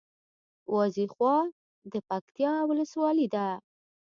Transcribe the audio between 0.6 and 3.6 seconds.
وازېخواه د پکتیکا ولسوالي ده